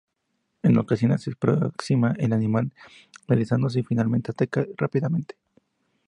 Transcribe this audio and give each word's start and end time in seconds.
En 0.63 0.79
ocasiones, 0.79 1.21
se 1.21 1.31
aproxima 1.33 2.15
al 2.19 2.33
animal 2.33 2.73
deslizándose 3.27 3.81
y, 3.81 3.83
finalmente, 3.83 4.31
ataca 4.31 4.65
rápidamente. 4.75 5.35